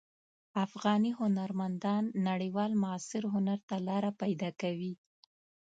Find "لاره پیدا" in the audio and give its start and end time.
3.87-4.49